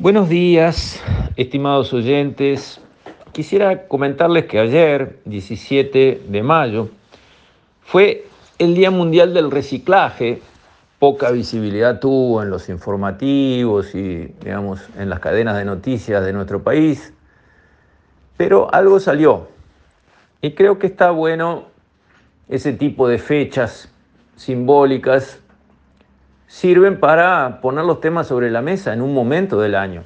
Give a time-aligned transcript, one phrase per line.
[0.00, 1.00] Buenos días,
[1.36, 2.80] estimados oyentes.
[3.30, 6.88] Quisiera comentarles que ayer, 17 de mayo,
[7.80, 8.26] fue
[8.58, 10.42] el Día Mundial del Reciclaje.
[10.98, 16.64] Poca visibilidad tuvo en los informativos y, digamos, en las cadenas de noticias de nuestro
[16.64, 17.14] país,
[18.36, 19.46] pero algo salió.
[20.40, 21.66] Y creo que está bueno
[22.48, 23.92] ese tipo de fechas
[24.34, 25.38] simbólicas
[26.54, 30.04] sirven para poner los temas sobre la mesa en un momento del año.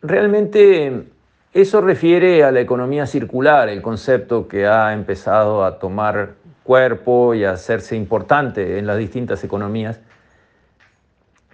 [0.00, 1.04] Realmente
[1.52, 7.44] eso refiere a la economía circular, el concepto que ha empezado a tomar cuerpo y
[7.44, 10.00] a hacerse importante en las distintas economías,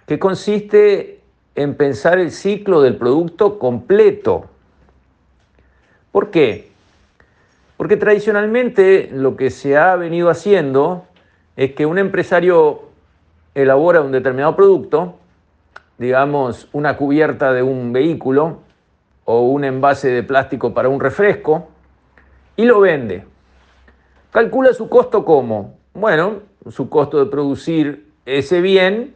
[0.07, 1.19] que consiste
[1.55, 4.45] en pensar el ciclo del producto completo.
[6.13, 6.71] ¿Por qué?
[7.75, 11.05] Porque tradicionalmente lo que se ha venido haciendo
[11.55, 12.83] es que un empresario
[13.53, 15.15] elabora un determinado producto,
[15.97, 18.59] digamos una cubierta de un vehículo
[19.23, 21.69] o un envase de plástico para un refresco,
[22.57, 23.25] y lo vende.
[24.31, 29.15] Calcula su costo como, bueno, su costo de producir ese bien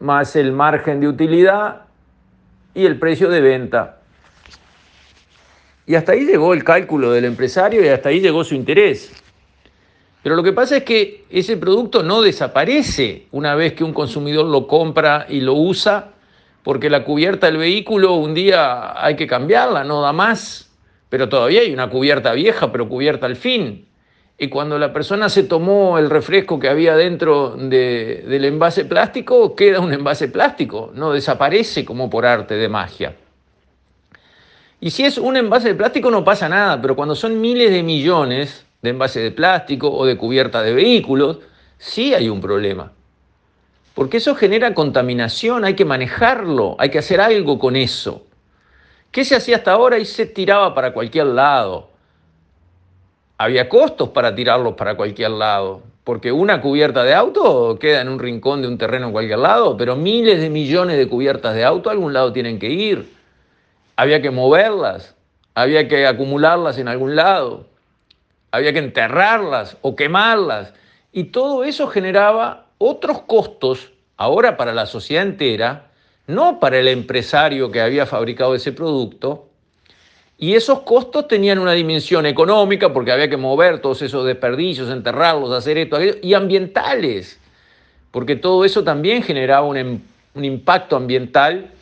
[0.00, 1.82] más el margen de utilidad
[2.74, 3.98] y el precio de venta.
[5.86, 9.12] Y hasta ahí llegó el cálculo del empresario y hasta ahí llegó su interés.
[10.22, 14.46] Pero lo que pasa es que ese producto no desaparece una vez que un consumidor
[14.46, 16.10] lo compra y lo usa,
[16.62, 20.70] porque la cubierta del vehículo un día hay que cambiarla, no da más,
[21.08, 23.86] pero todavía hay una cubierta vieja, pero cubierta al fin.
[24.40, 29.80] Y cuando la persona se tomó el refresco que había dentro del envase plástico, queda
[29.80, 33.16] un envase plástico, no desaparece como por arte de magia.
[34.80, 37.82] Y si es un envase de plástico no pasa nada, pero cuando son miles de
[37.82, 41.38] millones, de envase de plástico o de cubierta de vehículos,
[41.78, 42.92] sí hay un problema.
[43.94, 48.24] Porque eso genera contaminación, hay que manejarlo, hay que hacer algo con eso.
[49.10, 51.88] ¿Qué se hacía hasta ahora y se tiraba para cualquier lado?
[53.38, 58.18] Había costos para tirarlos para cualquier lado, porque una cubierta de auto queda en un
[58.18, 61.88] rincón de un terreno en cualquier lado, pero miles de millones de cubiertas de auto
[61.88, 63.12] a algún lado tienen que ir.
[63.96, 65.16] Había que moverlas,
[65.54, 67.67] había que acumularlas en algún lado
[68.50, 70.72] había que enterrarlas o quemarlas.
[71.12, 75.90] Y todo eso generaba otros costos, ahora para la sociedad entera,
[76.26, 79.48] no para el empresario que había fabricado ese producto.
[80.36, 85.50] Y esos costos tenían una dimensión económica, porque había que mover todos esos desperdicios, enterrarlos,
[85.50, 87.40] hacer esto, aquello, y ambientales,
[88.12, 90.00] porque todo eso también generaba un, em,
[90.34, 91.72] un impacto ambiental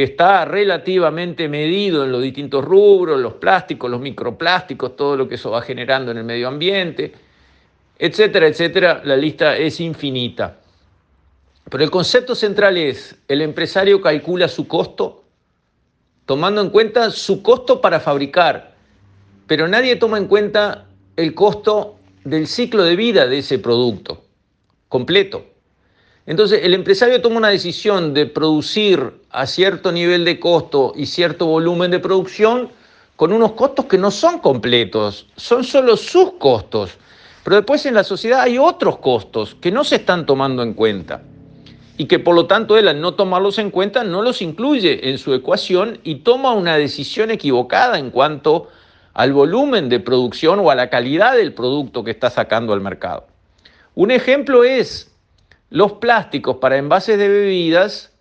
[0.00, 5.34] que está relativamente medido en los distintos rubros, los plásticos, los microplásticos, todo lo que
[5.34, 7.12] eso va generando en el medio ambiente,
[7.98, 10.56] etcétera, etcétera, la lista es infinita.
[11.68, 15.24] Pero el concepto central es, el empresario calcula su costo
[16.24, 18.72] tomando en cuenta su costo para fabricar,
[19.46, 24.24] pero nadie toma en cuenta el costo del ciclo de vida de ese producto
[24.88, 25.44] completo.
[26.30, 31.46] Entonces, el empresario toma una decisión de producir a cierto nivel de costo y cierto
[31.46, 32.68] volumen de producción
[33.16, 36.92] con unos costos que no son completos, son solo sus costos.
[37.42, 41.20] Pero después en la sociedad hay otros costos que no se están tomando en cuenta
[41.96, 45.18] y que por lo tanto él al no tomarlos en cuenta no los incluye en
[45.18, 48.68] su ecuación y toma una decisión equivocada en cuanto
[49.14, 53.26] al volumen de producción o a la calidad del producto que está sacando al mercado.
[53.96, 55.09] Un ejemplo es
[55.70, 58.12] los plásticos para envases de bebidas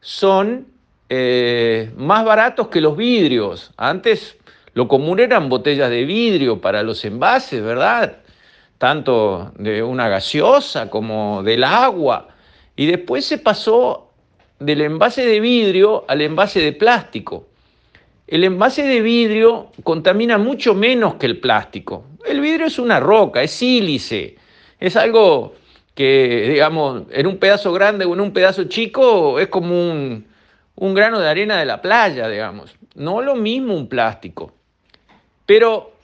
[0.00, 0.66] son
[1.10, 3.72] eh, más baratos que los vidrios.
[3.76, 4.36] Antes
[4.72, 8.18] lo común eran botellas de vidrio para los envases, ¿verdad?
[8.78, 12.28] Tanto de una gaseosa como del agua.
[12.74, 14.10] Y después se pasó
[14.58, 17.48] del envase de vidrio al envase de plástico.
[18.26, 22.04] El envase de vidrio contamina mucho menos que el plástico.
[22.26, 24.36] El vidrio es una roca, es sílice,
[24.78, 25.54] es algo
[25.98, 30.28] que, digamos, en un pedazo grande o en un pedazo chico es como un,
[30.76, 32.76] un grano de arena de la playa, digamos.
[32.94, 34.52] No lo mismo un plástico.
[35.44, 35.94] Pero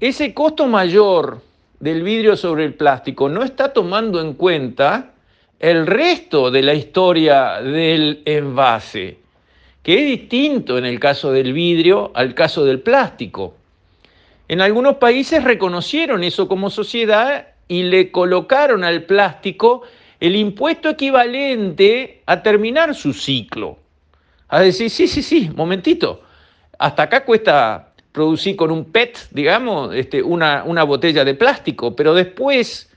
[0.00, 1.40] ese costo mayor
[1.80, 5.12] del vidrio sobre el plástico no está tomando en cuenta
[5.58, 9.16] el resto de la historia del envase,
[9.82, 13.54] que es distinto en el caso del vidrio al caso del plástico.
[14.46, 19.82] En algunos países reconocieron eso como sociedad y le colocaron al plástico
[20.20, 23.78] el impuesto equivalente a terminar su ciclo.
[24.48, 26.22] A decir, sí, sí, sí, momentito,
[26.78, 32.14] hasta acá cuesta producir con un PET, digamos, este, una, una botella de plástico, pero
[32.14, 32.90] después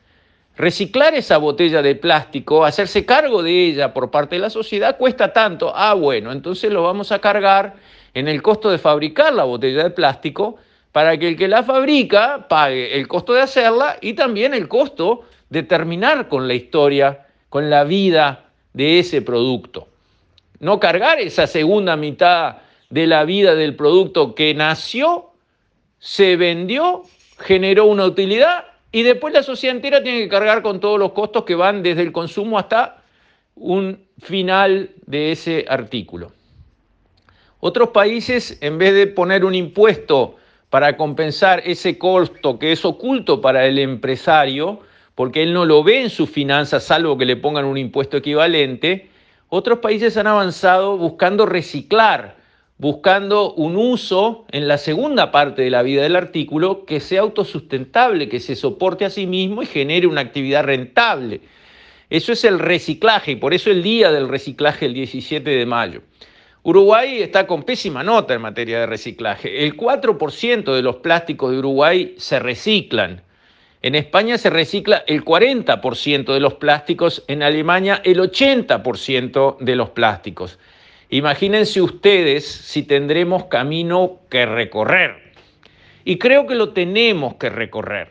[0.56, 5.34] reciclar esa botella de plástico, hacerse cargo de ella por parte de la sociedad, cuesta
[5.34, 5.74] tanto.
[5.76, 7.76] Ah, bueno, entonces lo vamos a cargar
[8.14, 10.58] en el costo de fabricar la botella de plástico
[10.92, 15.24] para que el que la fabrica pague el costo de hacerla y también el costo
[15.50, 19.88] de terminar con la historia, con la vida de ese producto.
[20.60, 22.58] No cargar esa segunda mitad
[22.90, 25.32] de la vida del producto que nació,
[26.00, 27.04] se vendió,
[27.40, 31.46] generó una utilidad y después la sociedad entera tiene que cargar con todos los costos
[31.46, 33.02] que van desde el consumo hasta
[33.56, 36.34] un final de ese artículo.
[37.60, 40.38] Otros países, en vez de poner un impuesto
[40.72, 44.80] para compensar ese costo que es oculto para el empresario,
[45.16, 49.10] porque él no lo ve en sus finanzas, salvo que le pongan un impuesto equivalente,
[49.50, 52.38] otros países han avanzado buscando reciclar,
[52.78, 58.30] buscando un uso en la segunda parte de la vida del artículo que sea autosustentable,
[58.30, 61.42] que se soporte a sí mismo y genere una actividad rentable.
[62.10, 66.02] Eso es el reciclaje y por eso el día del reciclaje el 17 de mayo.
[66.64, 69.64] Uruguay está con pésima nota en materia de reciclaje.
[69.64, 73.24] El 4% de los plásticos de Uruguay se reciclan.
[73.82, 79.90] En España se recicla el 40% de los plásticos, en Alemania el 80% de los
[79.90, 80.60] plásticos.
[81.10, 85.34] Imagínense ustedes si tendremos camino que recorrer.
[86.06, 88.10] Y creo que lo tenemos que recorrer,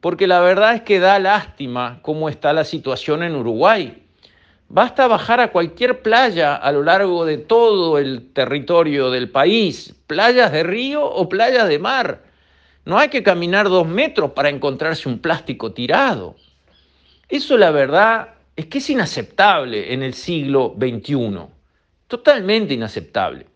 [0.00, 4.00] porque la verdad es que da lástima cómo está la situación en Uruguay.
[4.72, 10.52] Basta bajar a cualquier playa a lo largo de todo el territorio del país, playas
[10.52, 12.22] de río o playas de mar.
[12.84, 16.36] No hay que caminar dos metros para encontrarse un plástico tirado.
[17.28, 21.40] Eso la verdad es que es inaceptable en el siglo XXI.
[22.06, 23.46] Totalmente inaceptable.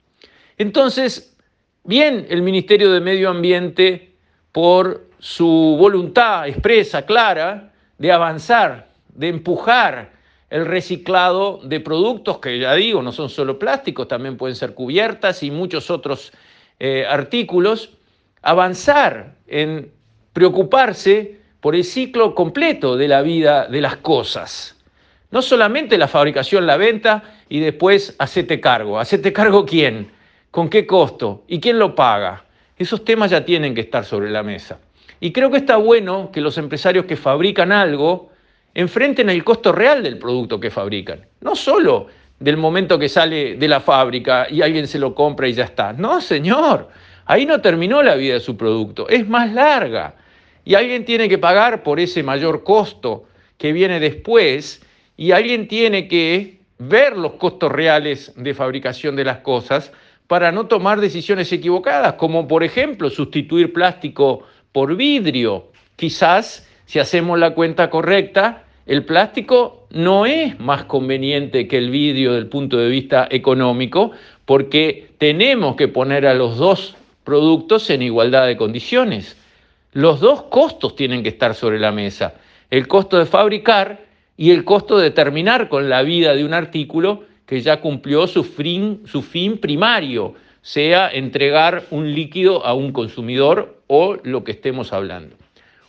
[0.58, 1.36] Entonces,
[1.84, 4.16] bien el Ministerio de Medio Ambiente
[4.50, 10.13] por su voluntad expresa, clara, de avanzar, de empujar
[10.54, 15.42] el reciclado de productos que ya digo, no son solo plásticos, también pueden ser cubiertas
[15.42, 16.32] y muchos otros
[16.78, 17.90] eh, artículos,
[18.40, 19.90] avanzar en
[20.32, 24.80] preocuparse por el ciclo completo de la vida de las cosas.
[25.32, 29.00] No solamente la fabricación, la venta y después hacete cargo.
[29.00, 30.12] ¿Hacete cargo quién?
[30.52, 31.42] ¿Con qué costo?
[31.48, 32.44] ¿Y quién lo paga?
[32.78, 34.78] Esos temas ya tienen que estar sobre la mesa.
[35.18, 38.30] Y creo que está bueno que los empresarios que fabrican algo
[38.74, 41.24] enfrenten el costo real del producto que fabrican.
[41.40, 45.52] No solo del momento que sale de la fábrica y alguien se lo compra y
[45.52, 45.92] ya está.
[45.92, 46.88] No, señor,
[47.26, 50.16] ahí no terminó la vida de su producto, es más larga.
[50.64, 53.24] Y alguien tiene que pagar por ese mayor costo
[53.58, 54.82] que viene después
[55.16, 59.92] y alguien tiene que ver los costos reales de fabricación de las cosas
[60.26, 64.42] para no tomar decisiones equivocadas, como por ejemplo sustituir plástico
[64.72, 65.68] por vidrio.
[65.96, 72.32] Quizás, si hacemos la cuenta correcta, el plástico no es más conveniente que el vidrio
[72.32, 74.12] desde el punto de vista económico,
[74.44, 79.36] porque tenemos que poner a los dos productos en igualdad de condiciones.
[79.92, 82.34] Los dos costos tienen que estar sobre la mesa.
[82.70, 84.04] El costo de fabricar
[84.36, 88.44] y el costo de terminar con la vida de un artículo que ya cumplió su
[88.44, 94.92] fin, su fin primario, sea entregar un líquido a un consumidor o lo que estemos
[94.92, 95.36] hablando.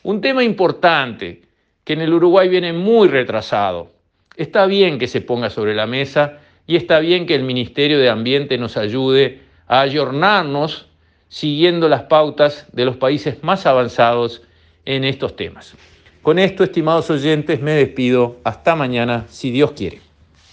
[0.03, 1.44] Un tema importante
[1.85, 3.91] que en el Uruguay viene muy retrasado.
[4.35, 8.09] Está bien que se ponga sobre la mesa y está bien que el Ministerio de
[8.09, 10.89] Ambiente nos ayude a ayornarnos
[11.29, 14.41] siguiendo las pautas de los países más avanzados
[14.83, 15.75] en estos temas.
[16.21, 18.37] Con esto, estimados oyentes, me despido.
[18.43, 20.04] Hasta mañana, si Dios quiere.